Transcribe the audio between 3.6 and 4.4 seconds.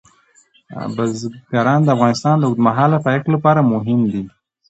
مهم دي.